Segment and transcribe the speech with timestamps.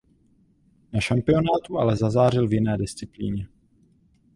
[0.93, 3.47] Na šampionátu ale zazářil v jiné disciplíně.